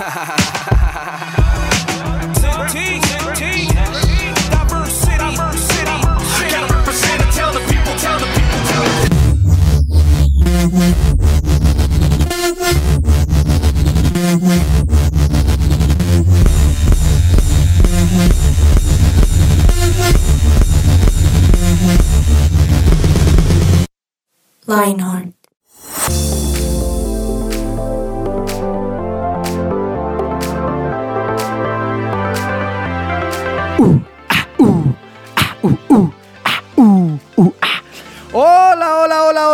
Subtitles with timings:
[0.00, 0.36] ha ha ha
[0.70, 0.79] ha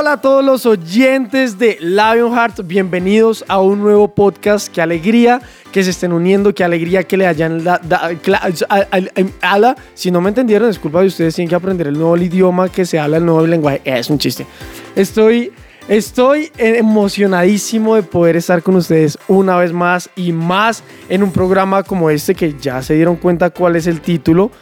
[0.07, 2.61] hola, a todos los oyentes de Lionheart.
[2.65, 4.69] Bienvenidos a un nuevo podcast.
[4.73, 5.41] Qué alegría
[5.73, 9.75] que se estén uniendo, qué alegría que le hayan da- da- cla- a- a- ala.
[9.95, 11.35] Si no me entendieron, es culpa de ustedes.
[11.35, 13.81] Tienen que aprender el nuevo idioma que se habla, el nuevo lenguaje.
[13.85, 14.47] Es un chiste.
[14.95, 15.51] Estoy,
[15.89, 21.83] estoy emocionadísimo de poder estar con ustedes una vez más y más en un programa
[21.83, 24.53] como este que ya se dieron cuenta cuál es el título.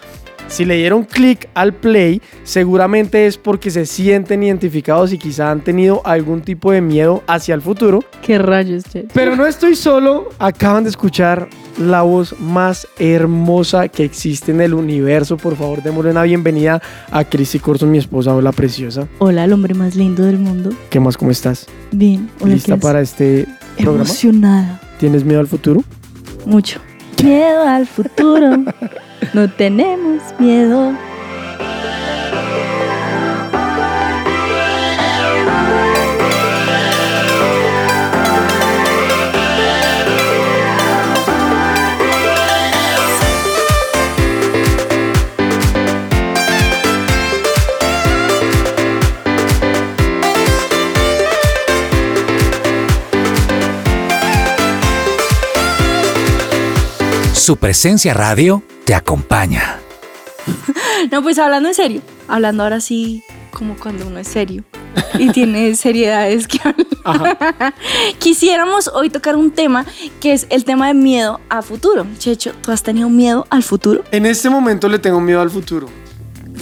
[0.48, 5.60] Si le dieron clic al play, seguramente es porque se sienten identificados y quizá han
[5.62, 8.04] tenido algún tipo de miedo hacia el futuro.
[8.22, 9.06] ¿Qué rayos, che?
[9.12, 14.74] Pero no estoy solo, acaban de escuchar la voz más hermosa que existe en el
[14.74, 15.36] universo.
[15.36, 19.08] Por favor, démosle una bienvenida a Chrissy Corson, mi esposa, hola preciosa.
[19.18, 20.70] Hola, el hombre más lindo del mundo.
[20.90, 21.16] ¿Qué más?
[21.16, 21.66] ¿Cómo estás?
[21.90, 22.30] Bien.
[22.40, 24.04] Hola, ¿Lista ¿qué para este programa?
[24.04, 24.80] Emocionada.
[24.98, 25.82] ¿Tienes miedo al futuro?
[26.46, 26.80] Mucho.
[27.22, 28.64] Miedo al futuro.
[29.32, 30.92] No tenemos miedo.
[57.32, 59.78] Su presencia radio te acompaña.
[61.10, 62.02] No, pues hablando en serio.
[62.28, 64.64] Hablando ahora sí, como cuando uno es serio.
[65.18, 67.74] Y tiene seriedades que hablar.
[68.18, 69.84] Quisiéramos hoy tocar un tema
[70.20, 72.06] que es el tema de miedo a futuro.
[72.18, 74.02] Checho, ¿tú has tenido miedo al futuro?
[74.12, 75.88] En este momento le tengo miedo al futuro.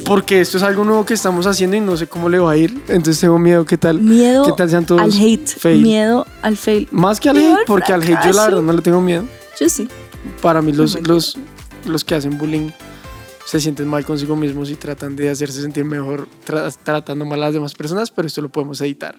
[0.04, 2.56] Porque esto es algo nuevo que estamos haciendo y no sé cómo le va a
[2.56, 2.70] ir.
[2.88, 3.64] Entonces tengo miedo.
[3.64, 4.00] ¿Qué tal?
[4.00, 5.46] Miedo ¿Qué tal sean todos al hate.
[5.46, 5.82] fail?
[5.82, 6.88] Miedo al fail.
[6.90, 9.00] Más que al Miedo hate, al porque al hate yo la verdad no le tengo
[9.00, 9.24] miedo.
[9.60, 9.88] Yo sí.
[10.40, 10.96] Para mí los,
[11.84, 12.70] los que hacen bullying
[13.46, 17.46] se sienten mal consigo mismos y tratan de hacerse sentir mejor tra- tratando mal a
[17.46, 19.16] las demás personas, pero esto lo podemos editar.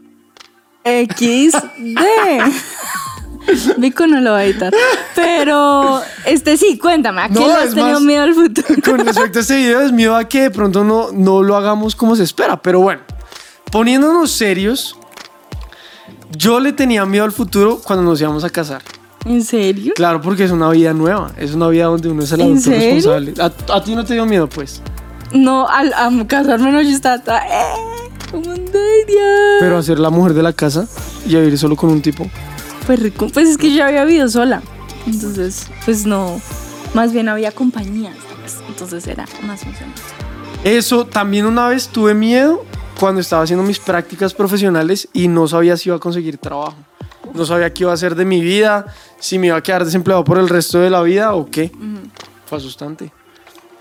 [0.85, 1.55] XD.
[3.77, 4.73] Vico no lo va a editar.
[5.15, 8.67] Pero, este sí, cuéntame, ¿a qué No, le has tenido más- miedo al futuro?
[8.85, 11.95] Con respecto a este video es miedo a que de pronto no, no lo hagamos
[11.95, 13.01] como se espera, pero bueno,
[13.71, 14.95] poniéndonos serios,
[16.37, 18.81] yo le tenía miedo al futuro cuando nos íbamos a casar.
[19.25, 19.93] ¿En serio?
[19.95, 22.69] Claro, porque es una vida nueva, es una vida donde uno es el ¿En adulto
[22.69, 23.33] responsable.
[23.39, 24.81] ¿A, a ti no te dio miedo, pues?
[25.33, 27.93] No, al casarme no, yo estaba eh.
[29.59, 30.87] Pero a ser la mujer de la casa
[31.27, 32.29] y a vivir solo con un tipo.
[32.85, 34.61] Pues rico, pues es que yo había vivido sola.
[35.05, 36.41] Entonces, pues no,
[36.93, 38.15] más bien había compañías.
[38.35, 38.57] ¿sabes?
[38.67, 39.93] Entonces era más funcional.
[40.63, 42.65] Eso también una vez tuve miedo
[42.99, 46.75] cuando estaba haciendo mis prácticas profesionales y no sabía si iba a conseguir trabajo.
[47.33, 48.85] No sabía qué iba a hacer de mi vida,
[49.19, 51.71] si me iba a quedar desempleado por el resto de la vida o qué.
[52.45, 53.11] Fue asustante.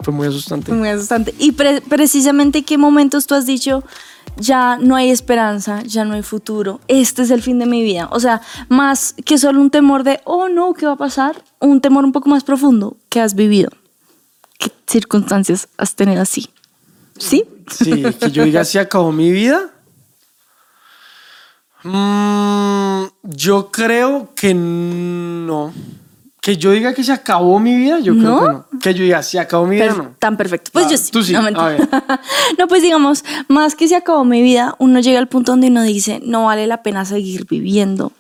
[0.00, 0.66] Fue muy asustante.
[0.66, 1.34] Fue muy asustante.
[1.38, 3.84] Y pre- precisamente, ¿qué momentos tú has dicho,
[4.36, 8.08] ya no hay esperanza, ya no hay futuro, este es el fin de mi vida?
[8.10, 11.44] O sea, más que solo un temor de, oh no, ¿qué va a pasar?
[11.60, 13.70] Un temor un poco más profundo que has vivido.
[14.58, 16.50] ¿Qué circunstancias has tenido así?
[17.18, 17.44] ¿Sí?
[17.70, 19.70] Sí, que yo diga si acabó mi vida.
[21.84, 25.72] Mm, yo creo que no.
[26.40, 28.40] Que yo diga que se acabó mi vida, yo creo ¿No?
[28.40, 28.80] que no.
[28.80, 30.14] Que yo diga si acabó mi vida, no.
[30.18, 30.70] Tan perfecto.
[30.72, 31.12] Pues Ah, yo sí.
[31.12, 31.66] tú sí, No, a mentira.
[31.68, 31.88] ver.
[32.58, 35.82] no, pues digamos, más que se acabó mi vida, uno llega al punto donde uno
[35.84, 38.10] dice, no vale la pena seguir viviendo.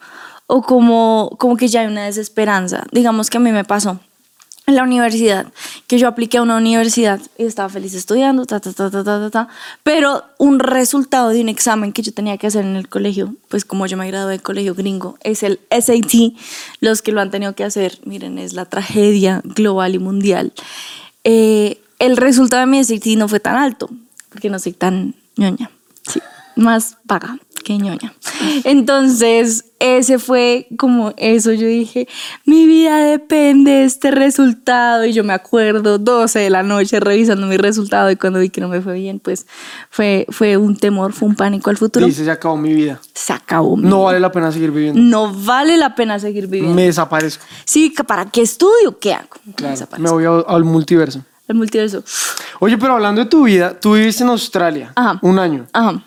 [0.46, 2.84] O como, como que ya hay una desesperanza.
[2.92, 3.98] Digamos que a mí me pasó
[4.66, 5.52] en la universidad,
[5.88, 9.18] que yo apliqué a una universidad y estaba feliz estudiando, ta, ta, ta, ta, ta,
[9.18, 9.48] ta, ta,
[9.82, 13.64] pero un resultado de un examen que yo tenía que hacer en el colegio, pues
[13.64, 16.34] como yo me gradué del colegio gringo, es el SAT,
[16.80, 20.52] los que lo han tenido que hacer, miren, es la tragedia global y mundial.
[21.24, 23.90] Eh, el resultado de mi SAT no fue tan alto,
[24.28, 25.70] porque no soy tan ñoña,
[26.06, 26.20] sí,
[26.54, 27.38] más vaga.
[27.62, 28.12] Qué ñoña.
[28.64, 31.52] Entonces, ese fue como eso.
[31.52, 32.08] Yo dije,
[32.44, 35.04] mi vida depende de este resultado.
[35.04, 38.10] Y yo me acuerdo, 12 de la noche, revisando mi resultado.
[38.10, 39.46] Y cuando vi que no me fue bien, pues
[39.90, 42.06] fue, fue un temor, fue un pánico al futuro.
[42.06, 43.00] Dice, se acabó mi vida.
[43.14, 43.76] Se acabó.
[43.76, 44.04] mi No vida.
[44.06, 45.00] vale la pena seguir viviendo.
[45.00, 46.74] No vale la pena seguir viviendo.
[46.74, 47.44] Me desaparezco.
[47.64, 48.98] Sí, ¿para qué estudio?
[48.98, 49.28] ¿Qué hago?
[49.44, 50.16] Me Claro, desaparezco.
[50.16, 51.22] me voy a- al multiverso.
[51.48, 52.02] El multiverso.
[52.60, 55.18] Oye, pero hablando de tu vida, tú viviste en Australia Ajá.
[55.22, 55.66] un año.
[55.72, 56.02] Ajá.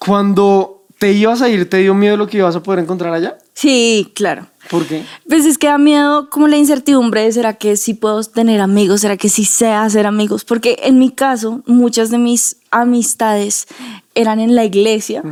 [0.00, 3.36] Cuando te ibas a ir, ¿te dio miedo lo que ibas a poder encontrar allá?
[3.52, 4.46] Sí, claro.
[4.70, 5.04] ¿Por qué?
[5.28, 9.02] Pues es que da miedo como la incertidumbre de será que sí puedo tener amigos,
[9.02, 13.66] será que sí sé hacer amigos, porque en mi caso muchas de mis amistades
[14.14, 15.22] eran en la iglesia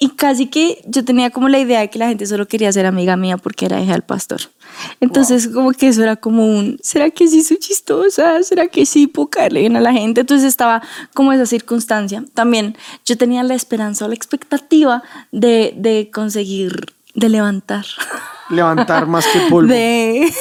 [0.00, 2.86] y casi que yo tenía como la idea de que la gente solo quería ser
[2.86, 4.40] amiga mía porque era hija del pastor.
[5.00, 8.42] Entonces como que eso era como un, ¿será que sí soy chistosa?
[8.42, 10.20] ¿Será que sí puedo caerle bien a la gente?
[10.20, 10.82] Entonces estaba
[11.14, 12.24] como esa circunstancia.
[12.34, 15.02] También yo tenía la esperanza o la expectativa
[15.32, 17.84] de, de conseguir, de levantar.
[18.50, 19.70] Levantar más que polvo.
[19.70, 20.32] De...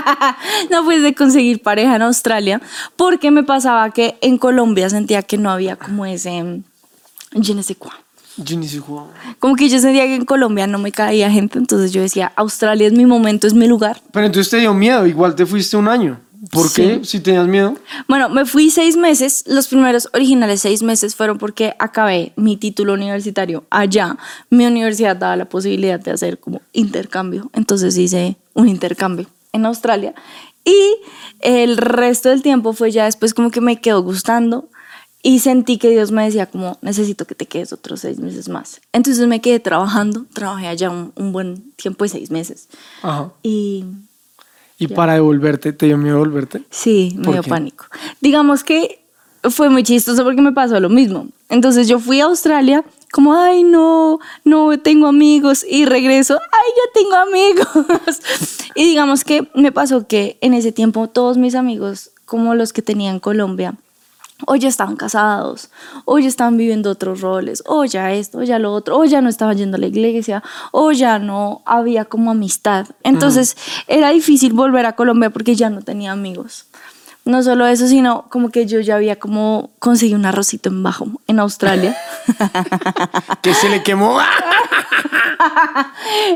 [0.70, 2.60] no, pues de conseguir pareja en Australia,
[2.94, 6.62] porque me pasaba que en Colombia sentía que no había como ese...
[7.32, 7.92] Je ne sais quoi.
[8.38, 9.06] Yo ni sé jugar.
[9.38, 12.86] Como que yo sentía que en Colombia no me caía gente, entonces yo decía, Australia
[12.86, 14.00] es mi momento, es mi lugar.
[14.12, 16.20] Pero entonces te dio miedo, igual te fuiste un año.
[16.52, 16.82] ¿Por Sí.
[16.82, 17.00] qué?
[17.04, 17.74] Si tenías miedo.
[18.06, 19.42] Bueno, me fui seis meses.
[19.48, 24.16] Los primeros originales seis meses fueron porque acabé mi título universitario allá.
[24.48, 27.50] Mi universidad daba la posibilidad de hacer como intercambio.
[27.54, 30.14] Entonces hice un intercambio en Australia.
[30.64, 30.78] Y
[31.40, 34.68] el resto del tiempo fue ya después como que me quedó gustando.
[35.22, 38.80] Y sentí que Dios me decía como, necesito que te quedes otros seis meses más.
[38.92, 40.26] Entonces me quedé trabajando.
[40.32, 42.68] Trabajé allá un, un buen tiempo de seis meses.
[43.02, 43.32] Ajá.
[43.42, 43.84] Y
[44.78, 46.62] Y para devolverte, ¿te dio miedo devolverte?
[46.70, 47.50] Sí, me ¿Por dio qué?
[47.50, 47.84] pánico.
[48.20, 49.00] Digamos que
[49.50, 51.26] fue muy chistoso porque me pasó lo mismo.
[51.48, 57.02] Entonces yo fui a Australia como, ay, no, no tengo amigos y regreso, ay, yo
[57.02, 58.20] tengo amigos.
[58.76, 62.82] y digamos que me pasó que en ese tiempo todos mis amigos, como los que
[62.82, 63.74] tenía en Colombia,
[64.46, 65.70] o ya estaban casados,
[66.04, 69.20] o ya estaban viviendo otros roles, o ya esto, o ya lo otro, o ya
[69.20, 72.86] no estaban yendo a la iglesia, o ya no había como amistad.
[73.02, 73.56] Entonces
[73.86, 76.67] era difícil volver a Colombia porque ya no tenía amigos.
[77.28, 81.06] No solo eso, sino como que yo ya había como conseguido un arrocito en bajo
[81.26, 81.96] en Australia.
[83.42, 84.18] Que se le quemó.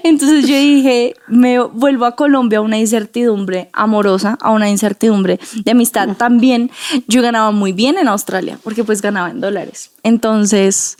[0.04, 5.70] Entonces yo dije, me vuelvo a Colombia a una incertidumbre amorosa, a una incertidumbre de
[5.72, 6.16] amistad.
[6.16, 6.70] También
[7.08, 9.90] yo ganaba muy bien en Australia, porque pues ganaba en dólares.
[10.02, 10.96] Entonces,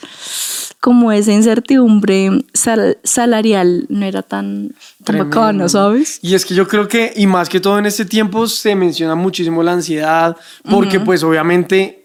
[0.81, 4.75] como esa incertidumbre sal- salarial no era tan,
[5.05, 6.19] tan bacana, ¿sabes?
[6.23, 9.15] Y es que yo creo que, y más que todo en este tiempo, se menciona
[9.15, 10.37] muchísimo la ansiedad,
[10.71, 12.05] porque pues obviamente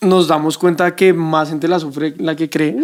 [0.00, 2.76] nos damos cuenta que más gente la sufre la que cree.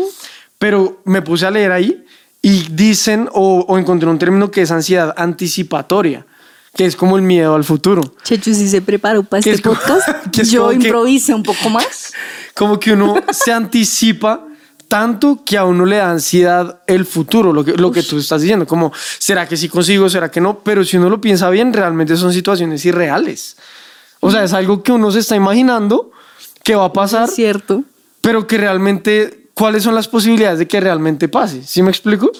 [0.58, 2.04] Pero me puse a leer ahí
[2.42, 6.26] y dicen, o, o encontré un término que es ansiedad anticipatoria,
[6.74, 8.14] que es como el miedo al futuro.
[8.22, 10.08] Chechu sí se preparó para este es podcast.
[10.38, 12.12] es Yo improvisé un poco más.
[12.54, 14.44] Como que uno se anticipa
[14.90, 18.42] tanto que a uno le da ansiedad el futuro, lo que, lo que tú estás
[18.42, 20.10] diciendo, como, ¿será que sí consigo?
[20.10, 20.58] ¿Será que no?
[20.58, 23.56] Pero si uno lo piensa bien, realmente son situaciones irreales.
[24.20, 26.10] O sea, es algo que uno se está imaginando
[26.62, 27.82] que va a pasar, Es cierto.
[28.20, 31.62] pero que realmente, ¿cuáles son las posibilidades de que realmente pase?
[31.62, 32.30] ¿Sí me explico?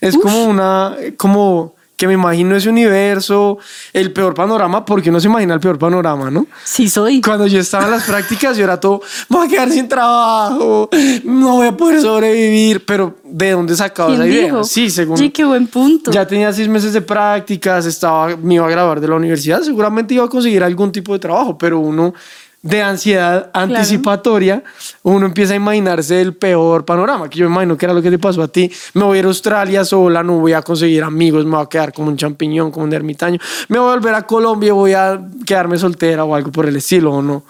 [0.00, 3.58] Es como una, como que me imagino ese universo,
[3.92, 6.48] el peor panorama, porque uno se imagina el peor panorama, ¿no?
[6.64, 7.20] Sí soy.
[7.20, 10.90] Cuando yo estaba en las prácticas, yo era todo, voy a quedar sin trabajo,
[11.22, 14.44] no voy a poder sobrevivir, pero ¿de dónde sacaba ¿Quién esa idea?
[14.46, 14.64] dijo?
[14.64, 15.16] Sí, según...
[15.16, 16.10] Sí, qué buen punto.
[16.10, 20.14] Ya tenía seis meses de prácticas, estaba, me iba a graduar de la universidad, seguramente
[20.14, 22.14] iba a conseguir algún tipo de trabajo, pero uno
[22.62, 24.62] de ansiedad anticipatoria,
[25.02, 28.10] uno empieza a imaginarse el peor panorama, que yo me imagino que era lo que
[28.10, 28.70] te pasó a ti.
[28.94, 31.68] Me voy a ir a Australia sola, no voy a conseguir amigos, me voy a
[31.68, 33.38] quedar como un champiñón, como un ermitaño.
[33.68, 37.12] Me voy a volver a Colombia, voy a quedarme soltera o algo por el estilo,
[37.12, 37.42] ¿o no?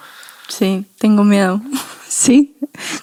[0.49, 1.61] Sí, tengo miedo.
[2.14, 2.54] Sí,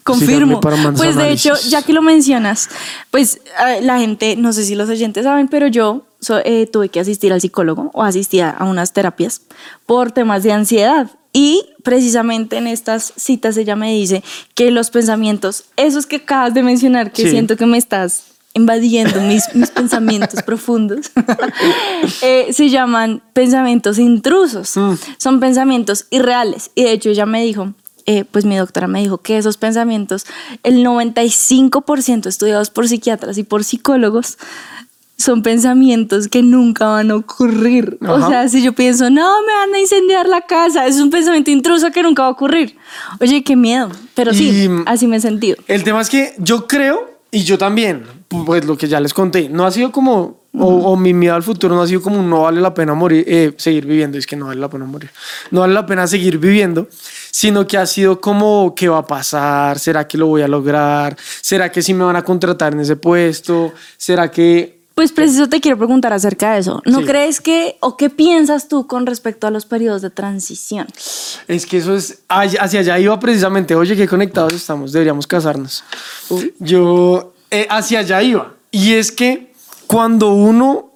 [0.03, 0.59] confirmo.
[0.95, 2.69] Pues de hecho, ya que lo mencionas,
[3.09, 3.41] pues
[3.81, 7.33] la gente, no sé si los oyentes saben, pero yo so- eh, tuve que asistir
[7.33, 9.41] al psicólogo o asistía a unas terapias
[9.87, 11.09] por temas de ansiedad.
[11.33, 14.23] Y precisamente en estas citas ella me dice
[14.53, 17.29] que los pensamientos, esos que acabas de mencionar, que Sí.
[17.31, 21.11] siento que me estás invadiendo mis, mis pensamientos profundos,
[22.21, 24.69] eh, se llaman pensamientos intrusos.
[25.17, 26.71] Son pensamientos irreales.
[26.75, 27.73] Y de hecho ella me dijo,
[28.11, 30.25] eh, pues mi doctora me dijo que esos pensamientos,
[30.63, 34.37] el 95% estudiados por psiquiatras y por psicólogos,
[35.15, 37.97] son pensamientos que nunca van a ocurrir.
[38.07, 38.27] O Ajá.
[38.29, 41.91] sea, si yo pienso, no, me van a incendiar la casa, es un pensamiento intruso
[41.91, 42.77] que nunca va a ocurrir.
[43.19, 43.89] Oye, qué miedo.
[44.15, 45.57] Pero sí, Y- así me he sentido.
[45.67, 49.49] El tema es que yo creo, y yo también, pues lo que ya les conté,
[49.49, 52.41] no ha sido como, o, o mi miedo al futuro no ha sido como no
[52.41, 55.11] vale la pena morir, eh, seguir viviendo, es que no vale la pena morir,
[55.51, 56.87] no vale la pena seguir viviendo,
[57.29, 59.77] sino que ha sido como, ¿qué va a pasar?
[59.77, 61.15] ¿Será que lo voy a lograr?
[61.19, 63.73] ¿Será que sí me van a contratar en ese puesto?
[63.97, 64.78] ¿Será que...
[64.99, 66.81] Pues preciso te quiero preguntar acerca de eso.
[66.83, 67.05] ¿No Sí.
[67.05, 70.87] crees que, o qué piensas tú con respecto a los periodos de transición?
[71.47, 75.85] Es que eso es, hacia allá iba precisamente, oye, qué conectados estamos, deberíamos casarnos.
[76.59, 78.51] Yo, eh, hacia allá iba.
[78.71, 79.53] Y es que
[79.87, 80.91] cuando uno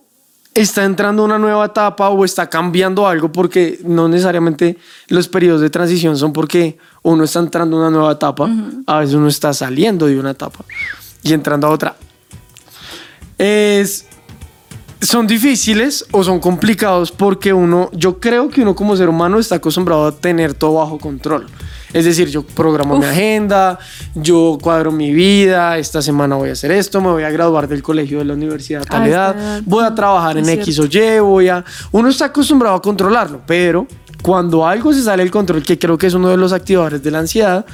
[0.54, 5.62] está entrando a una nueva etapa o está cambiando algo, porque no necesariamente los periodos
[5.62, 8.50] de transición son porque uno está entrando a una nueva etapa,
[8.86, 10.66] a veces uno está saliendo de una etapa
[11.24, 11.96] y entrando a otra.
[13.38, 14.06] Es,
[15.02, 19.56] son difíciles o son complicados porque uno, yo creo que uno como ser humano está
[19.56, 21.48] acostumbrado a tener todo bajo control.
[21.94, 23.78] Es decir, yo programo mi agenda,
[24.16, 27.84] yo cuadro mi vida, esta semana voy a hacer esto, me voy a graduar del
[27.84, 30.86] colegio de la universidad a tal A esta edad, voy a trabajar en X o
[30.86, 31.64] Y, voy a...
[31.92, 33.86] Uno está acostumbrado a controlarlo, pero
[34.24, 37.12] cuando algo se sale del control, que creo que es uno de los activadores de
[37.12, 37.66] la ansiedad,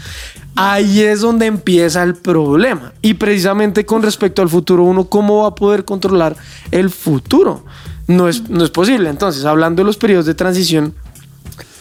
[0.55, 2.91] ahí es donde empieza el problema.
[3.03, 6.35] Y precisamente con respecto al futuro, uno cómo va a poder controlar
[6.71, 7.63] el futuro.
[8.07, 9.11] No es, no es posible.
[9.11, 10.95] Entonces, hablando de los periodos de transición,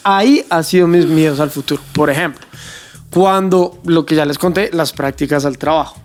[0.05, 1.81] ahí ha sido mis miedos al futuro.
[1.95, 2.47] Por ejemplo,
[3.09, 5.97] cuando, lo que ya les conté, las prácticas al trabajo.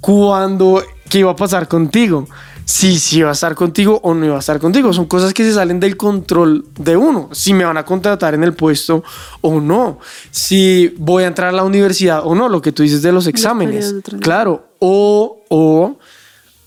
[0.00, 2.26] Cuando, ¿qué iba a pasar contigo?
[2.70, 4.92] Si, si iba a estar contigo o no iba a estar contigo.
[4.92, 7.28] Son cosas que se salen del control de uno.
[7.32, 9.02] Si me van a contratar en el puesto
[9.40, 9.98] o no.
[10.30, 12.48] Si voy a entrar a la universidad o no.
[12.48, 13.96] Lo que tú dices de los exámenes.
[14.20, 14.68] Claro.
[14.78, 15.98] O, o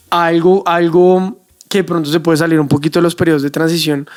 [0.10, 1.38] algo, algo
[1.70, 4.08] que de pronto se puede salir un poquito de los periodos de transición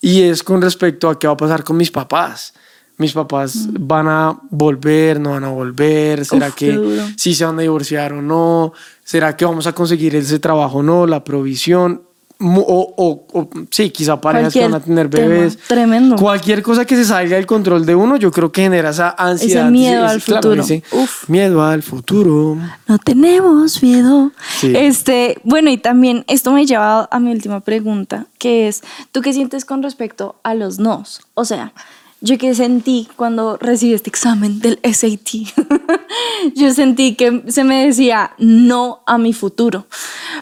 [0.00, 2.52] y es con respecto a qué va a pasar con mis papás.
[2.98, 7.58] Mis papás van a volver, no van a volver, será Uf, que si se van
[7.58, 8.72] a divorciar o no,
[9.04, 12.02] será que vamos a conseguir ese trabajo o no, la provisión.
[12.40, 15.58] O, o- o, sí, quizá parejas que van a tener bebés.
[15.66, 16.14] Tremendo.
[16.14, 19.68] Cualquier cosa que se salga del control de uno, yo creo que genera esa ansiedad.
[19.72, 20.62] miedo ese- al claro, futuro.
[20.62, 21.28] ese Uf.
[21.28, 22.56] Miedo al futuro.
[22.86, 24.30] No tenemos miedo.
[24.60, 24.72] Sí.
[24.76, 29.32] Este, bueno, y también esto me lleva a mi última pregunta, que es, ¿tú qué
[29.32, 31.20] sientes con respecto a los nos?
[31.34, 31.72] O sea,
[32.20, 35.28] yo qué sentí cuando recibí este examen del SAT.
[36.54, 39.86] yo sentí que se me decía no a mi futuro.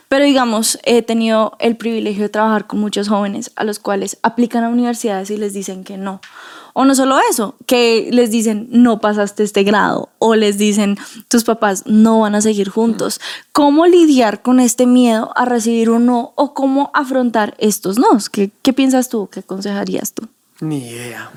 [0.09, 4.65] Pero digamos, he tenido el privilegio de trabajar con muchos jóvenes a los cuales aplican
[4.65, 6.21] a universidades y les dicen que no.
[6.73, 11.43] O no solo eso, que les dicen no pasaste este grado o les dicen tus
[11.43, 13.21] papás no van a seguir juntos.
[13.53, 18.29] ¿Cómo lidiar con este miedo a recibir un no o cómo afrontar estos nos?
[18.29, 19.29] ¿Qué, qué piensas tú?
[19.31, 20.29] ¿Qué aconsejarías tú?
[20.61, 21.31] Ni idea.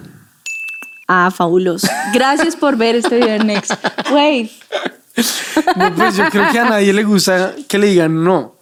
[1.12, 1.88] Ah, fabuloso.
[2.14, 3.72] Gracias por ver este video Next.
[4.12, 4.52] Wave.
[5.76, 8.56] No, pues yo creo que a nadie le gusta que le digan no.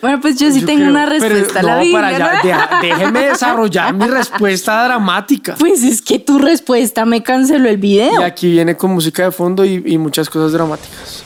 [0.00, 2.70] Bueno, pues yo sí Yo tengo creo- una pero respuesta a la no, para allá,
[2.80, 5.54] déjeme desarrollar mi respuesta dramática.
[5.58, 8.20] Pues es que tu respuesta me canceló el video.
[8.20, 11.22] Y aquí viene con música de fondo y, y muchas cosas dramáticas.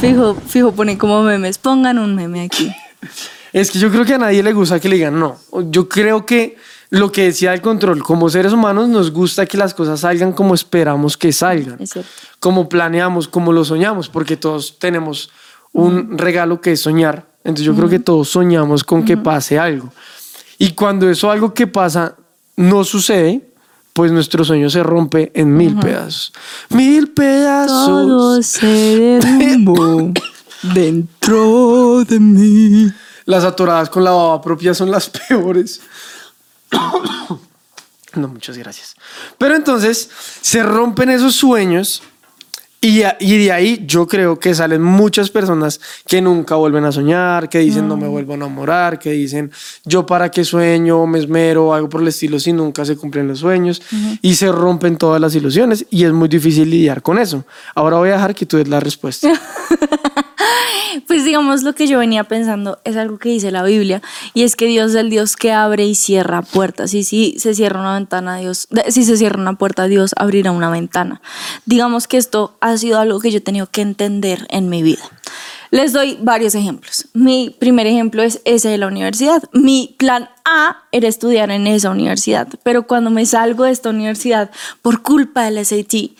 [0.00, 1.58] Fijo, fijo, pone como memes.
[1.58, 2.74] Pongan un meme aquí.
[3.52, 5.36] Es que yo creo que a nadie le gusta que le digan no.
[5.70, 6.56] Yo creo que
[6.92, 10.52] lo que decía el control, como seres humanos nos gusta que las cosas salgan como
[10.52, 11.80] esperamos que salgan.
[11.80, 12.10] Es cierto.
[12.38, 15.30] Como planeamos, como lo soñamos, porque todos tenemos
[15.72, 17.24] un regalo que es soñar.
[17.44, 19.90] Entonces yo creo que todos soñamos con que pase algo.
[20.58, 22.14] Y cuando eso algo que pasa
[22.56, 23.40] no sucede,
[23.94, 26.34] pues nuestro sueño se rompe en mil pedazos.
[26.68, 27.86] Mil pedazos.
[27.86, 30.12] Todo se derrumbó
[30.74, 32.92] dentro de mí.
[33.24, 35.80] Las atoradas con la baba propia son las peores.
[38.14, 38.94] No, muchas gracias.
[39.38, 40.10] Pero entonces
[40.42, 42.02] se rompen esos sueños
[42.84, 47.48] y, y de ahí yo creo que salen muchas personas que nunca vuelven a soñar,
[47.48, 49.52] que dicen no me vuelvo a enamorar, que dicen
[49.84, 53.38] yo para qué sueño, me esmero, algo por el estilo si nunca se cumplen los
[53.38, 53.80] sueños
[54.20, 57.44] y se rompen todas las ilusiones y es muy difícil lidiar con eso.
[57.74, 59.28] Ahora voy a dejar que tú des la respuesta.
[61.06, 64.02] Pues digamos lo que yo venía pensando es algo que dice la Biblia
[64.34, 67.54] y es que Dios es el Dios que abre y cierra puertas y si se
[67.54, 71.20] cierra una ventana Dios si se cierra una puerta Dios abrirá una ventana.
[71.66, 75.02] Digamos que esto ha sido algo que yo he tenido que entender en mi vida.
[75.72, 77.06] Les doy varios ejemplos.
[77.14, 79.42] Mi primer ejemplo es ese de la universidad.
[79.54, 84.50] Mi plan A era estudiar en esa universidad, pero cuando me salgo de esta universidad
[84.82, 86.10] por culpa del SAT,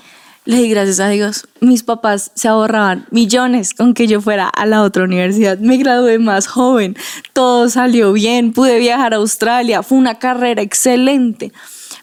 [0.45, 1.47] le di gracias a Dios.
[1.61, 5.59] Mis papás se ahorraban millones con que yo fuera a la otra universidad.
[5.59, 6.97] Me gradué más joven,
[7.33, 11.53] todo salió bien, pude viajar a Australia, fue una carrera excelente.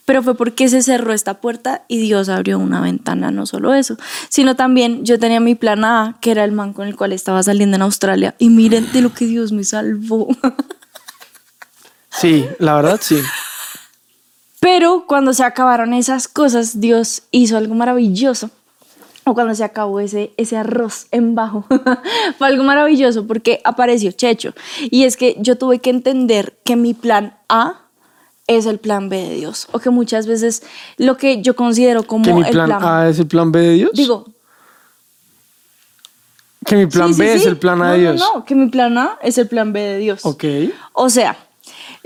[0.05, 3.95] Pero fue porque se cerró esta puerta y Dios abrió una ventana, no solo eso,
[4.29, 7.43] sino también yo tenía mi plan A, que era el man con el cual estaba
[7.43, 8.33] saliendo en Australia.
[8.39, 10.27] Y miren de lo que Dios me salvó.
[12.11, 13.21] Sí, la verdad sí.
[14.59, 18.49] Pero cuando se acabaron esas cosas, Dios hizo algo maravilloso.
[19.25, 21.65] O cuando se acabó ese, ese arroz en bajo.
[22.37, 24.53] Fue algo maravilloso porque apareció Checho.
[24.89, 27.81] Y es que yo tuve que entender que mi plan A
[28.47, 29.67] es el plan B de Dios.
[29.71, 30.63] O que muchas veces
[30.97, 33.59] lo que yo considero como ¿Que mi el plan plan A es el plan B
[33.59, 33.91] de Dios?
[33.93, 34.25] Digo,
[36.65, 37.47] que mi plan sí, sí, B es sí.
[37.47, 38.19] el plan A no, de Dios.
[38.19, 40.25] No, no, que mi plan A es el plan B de Dios.
[40.25, 40.43] Ok.
[40.93, 41.37] O sea,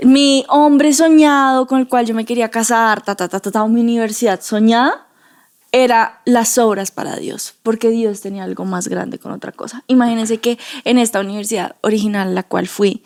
[0.00, 3.80] mi hombre soñado con el cual yo me quería casar, ta, ta, ta, ta, mi
[3.80, 5.06] universidad soñada,
[5.72, 9.82] era las obras para Dios, porque Dios tenía algo más grande con otra cosa.
[9.88, 13.02] Imagínense que en esta universidad original, la cual fui,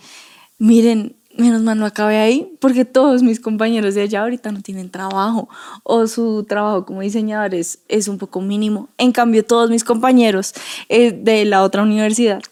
[0.59, 4.91] miren, menos mal no acabé ahí, porque todos mis compañeros de allá ahorita no tienen
[4.91, 5.49] trabajo,
[5.83, 8.91] o su trabajo como diseñadores es un poco mínimo.
[8.99, 10.53] En cambio, todos mis compañeros
[10.91, 12.43] eh, de la otra universidad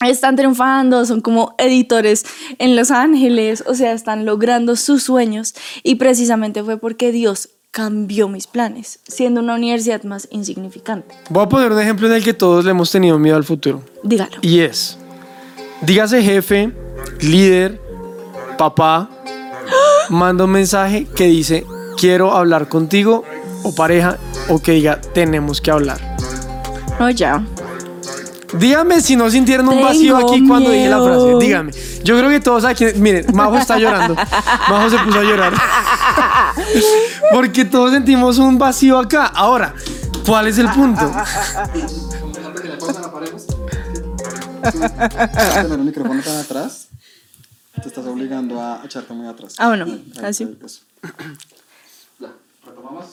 [0.00, 2.24] están triunfando, son como editores
[2.58, 8.28] en Los Ángeles, o sea, están logrando sus sueños y precisamente fue porque Dios cambió
[8.28, 11.14] mis planes, siendo una universidad más insignificante.
[11.28, 13.82] Voy a poner un ejemplo en el que todos le hemos tenido miedo al futuro.
[14.02, 14.38] Dígalo.
[14.40, 14.98] Y es,
[15.82, 16.72] dígase jefe,
[17.20, 17.80] líder,
[18.56, 19.10] papá,
[20.08, 21.66] manda un mensaje que dice,
[21.98, 23.24] quiero hablar contigo,
[23.62, 24.16] o pareja,
[24.48, 26.00] o que diga, tenemos que hablar.
[26.98, 27.44] No, ya.
[28.58, 31.34] Dígame si no sintieron un vacío Tengo aquí cuando dije la frase.
[31.40, 31.72] Dígame.
[32.04, 32.84] Yo creo que todos aquí.
[32.96, 34.14] Miren, Majo está llorando.
[34.14, 35.52] Majo se puso a llorar.
[37.32, 39.26] Porque todos sentimos un vacío acá.
[39.26, 39.74] Ahora,
[40.24, 41.10] ¿cuál es el punto?
[44.72, 46.88] tener el micrófono tan atrás,
[47.82, 49.54] te estás obligando a echarte muy atrás.
[49.58, 50.44] Ah, bueno, Ahí, así.
[50.44, 50.80] ahí, eso.
[52.18, 52.32] Ya,
[52.64, 53.04] retomamos.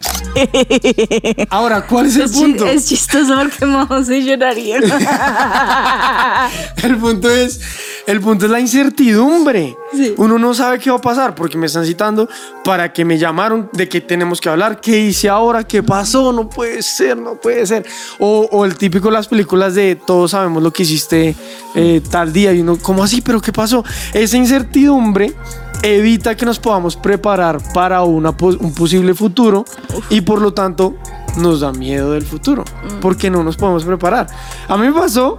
[1.50, 2.66] Ahora, ¿cuál es el Es, punto?
[2.66, 4.78] es chistoso porque Majo se lloraría.
[6.82, 7.60] El punto es,
[8.08, 9.76] el punto es la incertidumbre.
[9.92, 10.14] Sí.
[10.16, 12.26] Uno no sabe qué va a pasar porque me están citando
[12.64, 14.80] para que me llamaron de que tenemos que hablar.
[14.80, 15.64] ¿Qué hice ahora?
[15.64, 16.32] ¿Qué pasó?
[16.32, 17.86] No puede ser, no puede ser.
[18.18, 21.36] O, o el típico de las películas de todos sabemos lo que hiciste
[21.74, 23.20] eh, tal día y uno, ¿cómo así?
[23.20, 23.84] ¿Pero qué pasó?
[24.14, 25.34] Esa incertidumbre
[25.82, 29.66] evita que nos podamos preparar para una, un posible futuro
[30.08, 30.96] y por lo tanto
[31.36, 32.64] nos da miedo del futuro
[33.02, 34.26] porque no nos podemos preparar.
[34.66, 35.38] A mí me pasó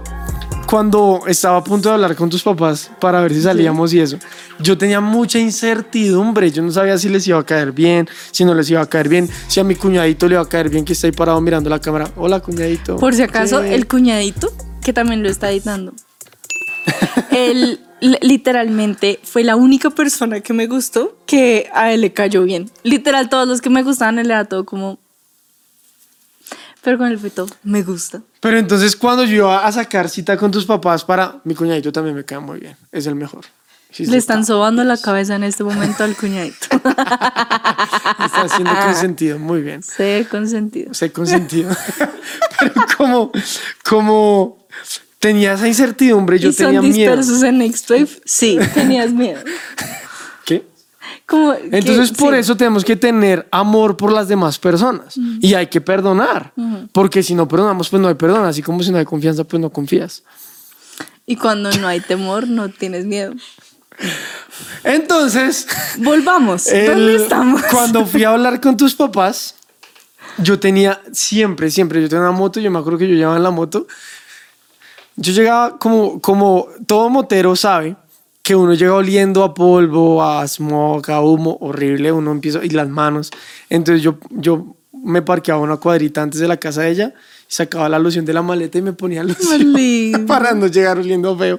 [0.66, 4.18] cuando estaba a punto de hablar con tus papás para ver si salíamos y eso,
[4.60, 6.50] yo tenía mucha incertidumbre.
[6.52, 9.08] Yo no sabía si les iba a caer bien, si no les iba a caer
[9.08, 11.68] bien, si a mi cuñadito le iba a caer bien que está ahí parado mirando
[11.68, 12.08] la cámara.
[12.16, 12.96] Hola, cuñadito.
[12.98, 13.74] Por si acaso, ¿Qué?
[13.74, 15.92] el cuñadito, que también lo está editando,
[17.32, 22.44] él li- literalmente fue la única persona que me gustó que a él le cayó
[22.44, 22.70] bien.
[22.84, 25.00] Literal, todos los que me gustaban, él era todo como...
[26.82, 28.22] Pero con él fue todo, me gusta.
[28.40, 32.16] Pero entonces cuando yo iba a sacar cita con tus papás para mi cuñadito también
[32.16, 32.76] me cae muy bien.
[32.90, 33.44] Es el mejor.
[33.92, 36.66] Sí, Le están sobando la cabeza en este momento al cuñadito.
[36.70, 39.38] Está haciendo consentido.
[39.38, 39.82] Muy bien.
[39.82, 40.94] Sé consentido.
[40.94, 41.70] Sé consentido.
[42.60, 43.32] Pero como,
[43.84, 44.66] como
[45.18, 46.94] tenía esa incertidumbre, yo ¿Y son tenía miedo.
[47.16, 48.08] dispersos en Next Wave?
[48.24, 49.42] Sí, tenías miedo.
[51.30, 52.40] Como que- Entonces, por sí.
[52.40, 55.14] eso tenemos que tener amor por las demás personas.
[55.40, 56.52] Y hay que perdonar.
[56.92, 58.44] Porque si no perdonamos, pues no hay perdón.
[58.46, 60.24] Así como si no hay confianza, pues no confías.
[61.26, 63.32] Y cuando no hay temor, no tienes miedo.
[64.84, 65.66] Entonces,
[65.98, 66.64] Volvamos.
[66.64, 67.62] ¿Dónde el- estamos?
[67.70, 69.54] cuando fui a hablar con tus papás,
[70.38, 73.42] yo tenía siempre, siempre, yo tenía una moto, yo me acuerdo que yo llevaba en
[73.42, 73.86] la moto.
[75.16, 77.94] Yo llegaba como, como todo motero sabe
[78.50, 82.88] que uno llega oliendo a polvo, a smog, a humo horrible, uno empieza, y las
[82.88, 83.30] manos.
[83.68, 87.14] Entonces yo, yo me parqueaba una cuadrita antes de la casa de ella,
[87.50, 89.74] sacaba la loción de la maleta y me ponía loción
[90.26, 91.58] para no llegar oliendo feo.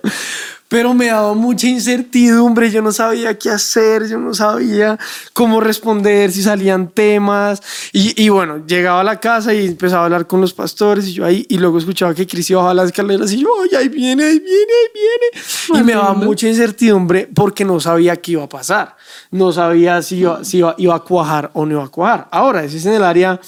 [0.70, 4.98] Pero me daba mucha incertidumbre, yo no sabía qué hacer, yo no sabía
[5.34, 7.62] cómo responder, si salían temas.
[7.92, 11.14] Y, y bueno, llegaba a la casa y empezaba a hablar con los pastores y
[11.14, 14.24] yo ahí, y luego escuchaba que Cris bajaba las escaleras y yo, ay, ahí viene,
[14.24, 15.82] ahí viene, ahí viene.
[15.82, 18.96] Y me daba mucha incertidumbre porque no sabía qué iba a pasar.
[19.30, 22.30] No sabía si iba, si iba, iba a cuajar o no iba a cuajar.
[22.32, 23.42] Ahora, ese es en el área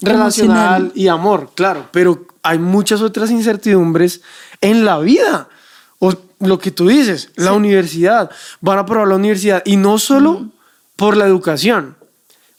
[0.00, 4.22] relacional y amor, claro, pero hay muchas otras incertidumbres
[4.60, 5.48] en la vida.
[5.98, 8.30] O lo que tú dices, la universidad,
[8.60, 10.46] van a probar la universidad y no solo
[10.96, 11.96] por la educación,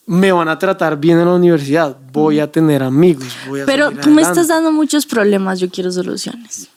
[0.06, 3.92] me van a tratar bien en la universidad, voy a tener amigos, voy a Pero
[3.92, 6.68] tú me estás dando muchos problemas, yo quiero soluciones.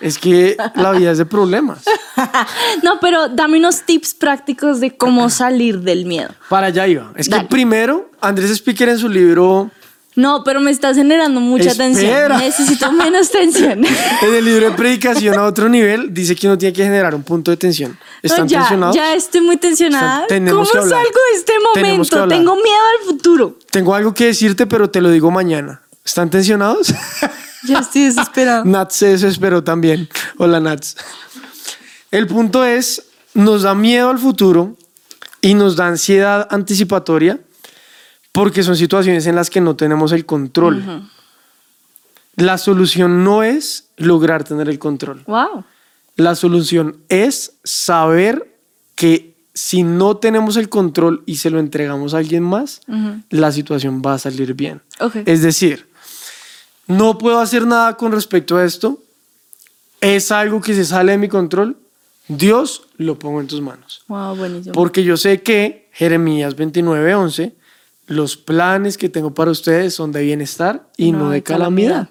[0.00, 1.84] Es que la vida es de problemas.
[2.82, 6.30] No, pero dame unos tips prácticos de cómo salir del miedo.
[6.48, 7.12] Para allá iba.
[7.16, 9.70] Es que primero, Andrés Speaker en su libro,
[10.16, 11.88] No, pero me estás generando mucha Espera.
[11.88, 12.38] tensión.
[12.38, 13.84] Necesito menos tensión.
[14.22, 17.24] en el libro de predicación a otro nivel, dice que uno tiene que generar un
[17.24, 17.92] punto de tensión.
[17.92, 18.94] No, ¿Están ya, tensionados?
[18.96, 20.22] ya estoy muy tensionada.
[20.22, 22.28] Están- ¿Cómo salgo de este momento?
[22.28, 23.58] Tengo miedo al futuro.
[23.70, 25.80] Tengo algo que decirte, pero te lo digo mañana.
[26.04, 26.92] ¿Están tensionados?
[27.66, 28.62] Ya estoy desesperada.
[28.66, 30.06] Nats se desesperó también.
[30.36, 30.96] Hola, Nats.
[32.10, 34.76] El punto es, nos da miedo al futuro
[35.40, 37.40] y nos da ansiedad anticipatoria
[38.34, 41.08] porque son situaciones en las que no tenemos el control.
[42.34, 45.22] La solución no es lograr tener el control.
[45.28, 45.64] Wow.
[46.16, 48.58] La solución es saber
[48.96, 52.80] que si no tenemos el control y se lo entregamos a alguien más,
[53.30, 54.82] la situación va a salir bien.
[54.98, 55.18] Ok.
[55.26, 55.88] Es decir,
[56.88, 59.00] no puedo hacer nada con respecto a esto.
[60.00, 61.76] Es algo que se sale de mi control.
[62.26, 64.02] Dios lo pongo en tus manos.
[64.08, 64.72] Wow, buenísimo.
[64.72, 67.52] Porque yo sé que Jeremías 29:11,
[68.06, 72.08] los planes que tengo para ustedes son de bienestar y no, de calamidad.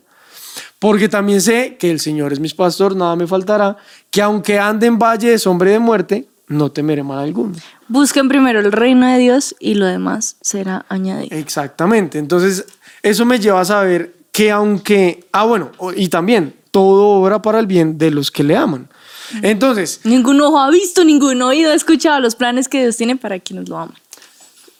[0.79, 3.77] Porque también sé que el Señor es mi pastor, nada me faltará,
[4.11, 7.53] que aunque ande en valle de sombra y de muerte, no temeré mal alguno.
[7.87, 11.35] Busquen primero el reino de Dios y lo demás será añadido.
[11.37, 12.19] Exactamente.
[12.19, 12.65] Entonces,
[13.01, 17.67] eso me lleva a saber que aunque, ah, bueno, y también todo obra para el
[17.67, 18.89] bien de los que le aman.
[19.41, 23.39] Entonces, Ningún ojo ha visto, ningún oído ha escuchado los planes que Dios tiene para
[23.39, 23.95] quienes lo aman.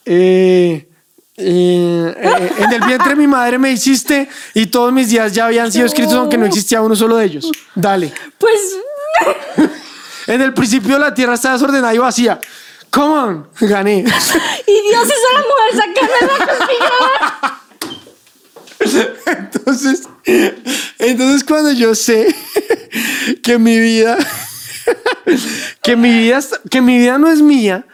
[0.05, 0.87] eh,
[1.35, 5.45] eh, eh, en el vientre de mi madre me hiciste y todos mis días ya
[5.45, 7.51] habían sido escritos aunque no existía uno solo de ellos.
[7.75, 8.13] Dale.
[8.37, 8.59] Pues
[10.27, 12.39] En el principio la tierra estaba desordenada y vacía.
[12.89, 13.99] Come on, gané.
[14.67, 16.19] Y Dios hizo a la mujer sacarme
[16.79, 17.59] la.
[19.25, 20.03] Entonces,
[20.99, 22.35] entonces cuando yo sé
[23.41, 24.17] que mi vida,
[25.81, 27.85] que mi vida, que mi vida no es mía,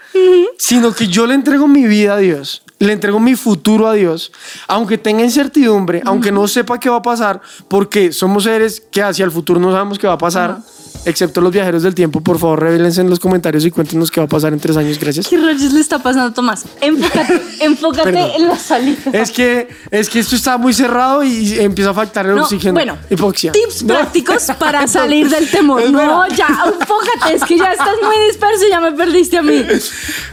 [0.57, 4.31] sino que yo le entrego mi vida a Dios, le entrego mi futuro a Dios,
[4.67, 9.25] aunque tenga incertidumbre, aunque no sepa qué va a pasar, porque somos seres que hacia
[9.25, 10.59] el futuro no sabemos qué va a pasar,
[11.05, 14.25] excepto los viajeros del tiempo, por favor, revélense en los comentarios y cuéntenos qué va
[14.25, 15.27] a pasar en tres años, gracias.
[15.27, 16.65] ¿Qué rayos le está pasando a Tomás?
[16.79, 18.97] Enfócate, enfócate en la salida.
[19.11, 22.73] Es que, es que esto está muy cerrado y empieza a faltar el No, oxígeno.
[22.73, 23.51] bueno, Hipoxia.
[23.51, 23.93] tips No.
[23.95, 25.81] prácticos para salir del temor.
[25.81, 26.27] Es No, verdad.
[26.35, 29.65] ya, enfócate, es que ya estás muy disperso, ya me perdiste a mí.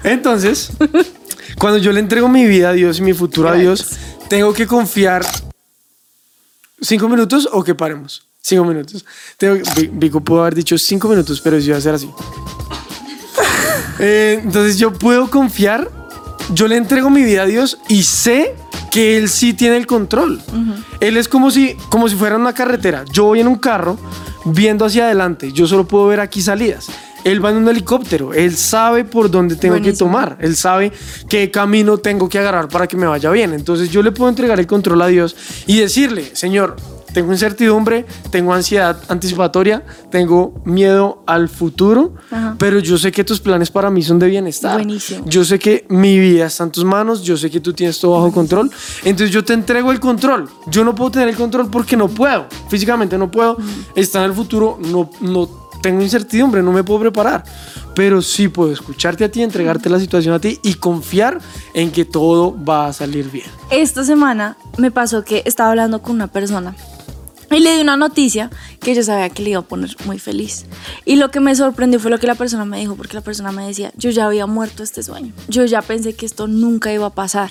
[0.04, 0.70] Entonces,
[1.58, 3.96] cuando yo le entrego mi vida a Dios y mi futuro a Dios,
[4.28, 5.24] tengo que confiar.
[6.80, 8.26] ¿Cinco minutos o que paremos?
[8.42, 9.04] Cinco minutos.
[9.38, 12.10] Tengo, Vi- Vico pudo haber dicho cinco minutos, pero yo iba a ser así.
[13.98, 15.90] Eh, entonces yo puedo confiar,
[16.52, 18.54] yo le entrego mi vida a Dios y sé
[18.90, 20.42] que Él sí tiene el control.
[21.00, 23.06] Él es como si, como si fuera una carretera.
[23.10, 23.96] Yo voy en un carro
[24.44, 26.88] viendo hacia adelante, yo solo puedo ver aquí salidas.
[27.26, 30.92] Él va en un helicóptero, él sabe por dónde tengo que tomar, él sabe
[31.28, 33.52] qué camino tengo que agarrar para que me vaya bien.
[33.52, 35.34] Entonces yo le puedo entregar el control a Dios
[35.66, 36.76] y decirle, Señor,
[37.12, 42.54] tengo incertidumbre, tengo ansiedad anticipatoria, tengo miedo al futuro, Ajá.
[42.60, 44.74] pero yo sé que tus planes para mí son de bienestar.
[44.74, 45.24] Buenísimo.
[45.26, 48.12] Yo sé que mi vida está en tus manos, yo sé que tú tienes todo
[48.12, 48.70] bajo control,
[49.02, 50.48] entonces yo te entrego el control.
[50.68, 53.56] Yo no puedo tener el control porque no puedo, físicamente no puedo,
[53.96, 57.44] está en el futuro, no, no tengo incertidumbre, no me puedo preparar,
[57.94, 61.38] pero sí puedo escucharte a ti, entregarte la situación a ti y confiar
[61.74, 63.46] en que todo va a salir bien.
[63.70, 66.74] Esta semana me pasó que estaba hablando con una persona
[67.50, 70.66] y le di una noticia que yo sabía que le iba a poner muy feliz.
[71.04, 73.52] Y lo que me sorprendió fue lo que la persona me dijo, porque la persona
[73.52, 77.06] me decía, yo ya había muerto este sueño, yo ya pensé que esto nunca iba
[77.06, 77.50] a pasar.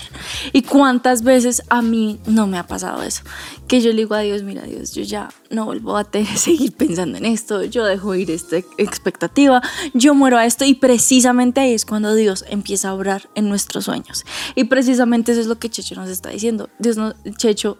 [0.52, 3.22] Y cuántas veces a mí no me ha pasado eso,
[3.68, 6.72] que yo le digo a Dios, mira Dios, yo ya no vuelvo a tener- seguir
[6.72, 9.62] pensando en esto, yo dejo ir esta expectativa,
[9.94, 13.84] yo muero a esto y precisamente ahí es cuando Dios empieza a obrar en nuestros
[13.84, 14.24] sueños.
[14.54, 16.68] Y precisamente eso es lo que Checho nos está diciendo.
[16.78, 17.78] Dios no, Checho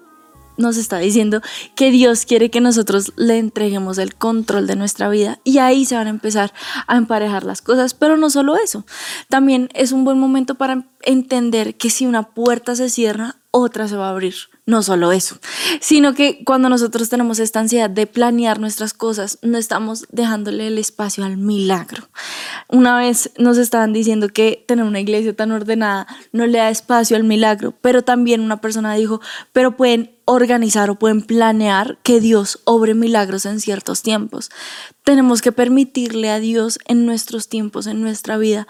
[0.56, 1.40] nos está diciendo
[1.74, 5.96] que Dios quiere que nosotros le entreguemos el control de nuestra vida y ahí se
[5.96, 6.52] van a empezar
[6.86, 8.84] a emparejar las cosas, pero no solo eso,
[9.28, 13.96] también es un buen momento para entender que si una puerta se cierra, otra se
[13.96, 14.34] va a abrir.
[14.66, 15.38] No solo eso,
[15.80, 20.78] sino que cuando nosotros tenemos esta ansiedad de planear nuestras cosas, no estamos dejándole el
[20.78, 22.08] espacio al milagro.
[22.68, 27.16] Una vez nos estaban diciendo que tener una iglesia tan ordenada no le da espacio
[27.16, 29.20] al milagro, pero también una persona dijo,
[29.52, 34.50] pero pueden organizar o pueden planear que Dios obre milagros en ciertos tiempos.
[35.04, 38.66] Tenemos que permitirle a Dios en nuestros tiempos, en nuestra vida,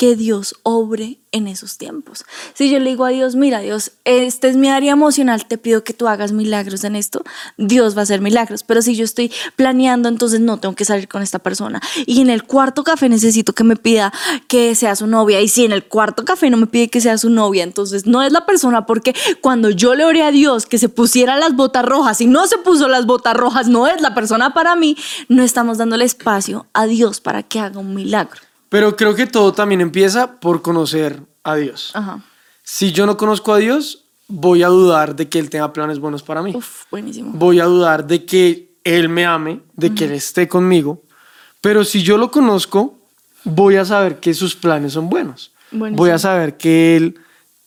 [0.00, 2.24] que Dios obre en esos tiempos.
[2.54, 5.84] Si yo le digo a Dios, mira Dios, este es mi área emocional, te pido
[5.84, 7.22] que tú hagas milagros en esto,
[7.58, 8.62] Dios va a hacer milagros.
[8.62, 11.82] Pero si yo estoy planeando, entonces no tengo que salir con esta persona.
[12.06, 14.10] Y en el cuarto café necesito que me pida
[14.48, 15.42] que sea su novia.
[15.42, 18.22] Y si en el cuarto café no me pide que sea su novia, entonces no
[18.22, 21.84] es la persona porque cuando yo le oré a Dios que se pusiera las botas
[21.84, 24.96] rojas y no se puso las botas rojas, no es la persona para mí,
[25.28, 28.40] no estamos dándole espacio a Dios para que haga un milagro.
[28.70, 31.90] Pero creo que todo también empieza por conocer a Dios.
[31.92, 32.22] Ajá.
[32.62, 36.22] Si yo no conozco a Dios, voy a dudar de que Él tenga planes buenos
[36.22, 36.54] para mí.
[36.54, 37.32] Uf, buenísimo.
[37.34, 41.02] Voy a dudar de que Él me ame, de que Él esté conmigo.
[41.60, 42.96] Pero si yo lo conozco,
[43.44, 45.52] voy a saber que sus planes son buenos.
[45.72, 46.02] Buenísimo.
[46.02, 47.18] Voy a saber que Él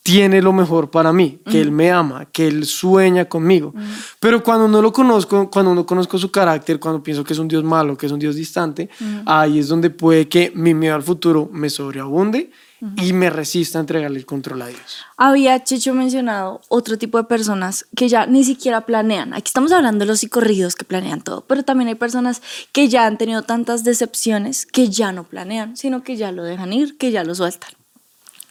[0.03, 3.73] tiene lo mejor para mí, que Él me ama, que Él sueña conmigo.
[4.19, 7.47] Pero cuando no lo conozco, cuando no conozco su carácter, cuando pienso que es un
[7.47, 8.89] Dios malo, que es un Dios distante,
[9.25, 12.51] ahí es donde puede que mi miedo al futuro me sobreabunde
[12.97, 15.05] y me resista a entregarle el control a Dios.
[15.15, 19.33] Había Checho mencionado otro tipo de personas que ya ni siquiera planean.
[19.33, 22.41] Aquí estamos hablando de los psicorridos que planean todo, pero también hay personas
[22.73, 26.73] que ya han tenido tantas decepciones que ya no planean, sino que ya lo dejan
[26.73, 27.71] ir, que ya lo sueltan.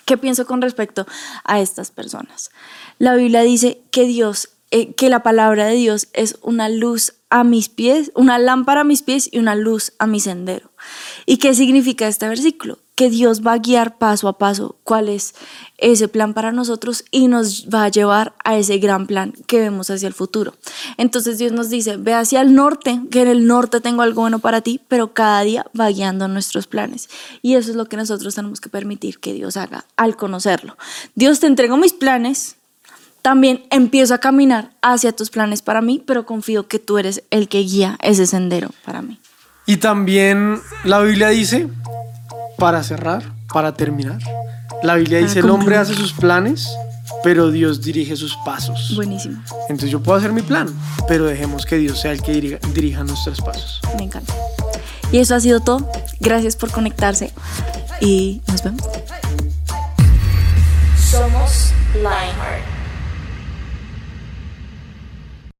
[0.04, 1.06] ¿Qué pienso con respecto
[1.44, 2.50] a estas personas?
[2.98, 7.44] La Biblia dice que Dios, eh, que la palabra de Dios es una luz a
[7.44, 10.70] mis pies, una lámpara a mis pies y una luz a mi sendero.
[11.24, 12.81] ¿Y qué significa este versículo?
[12.94, 15.34] Que Dios va a guiar paso a paso cuál es
[15.78, 19.88] ese plan para nosotros y nos va a llevar a ese gran plan que vemos
[19.90, 20.54] hacia el futuro.
[20.98, 24.40] Entonces Dios nos dice, ve hacia el norte, que en el norte tengo algo bueno
[24.40, 27.08] para ti, pero cada día va guiando nuestros planes.
[27.40, 30.76] Y eso es lo que nosotros tenemos que permitir que Dios haga al conocerlo.
[31.14, 32.56] Dios te entrego mis planes,
[33.22, 37.48] también empiezo a caminar hacia tus planes para mí, pero confío que tú eres el
[37.48, 39.18] que guía ese sendero para mí.
[39.64, 41.68] Y también la Biblia dice,
[42.58, 44.20] para cerrar, para terminar.
[44.82, 46.68] La Biblia dice, el hombre hace sus planes,
[47.22, 48.92] pero Dios dirige sus pasos.
[48.94, 49.42] Buenísimo.
[49.68, 50.68] Entonces yo puedo hacer mi plan,
[51.06, 53.80] pero dejemos que Dios sea el que dirija, nuestros pasos.
[53.96, 54.34] Me encanta.
[55.12, 55.88] Y eso ha sido todo.
[56.20, 57.32] Gracias por conectarse
[58.00, 58.82] y nos vemos.
[61.10, 62.71] Somos Lionheart.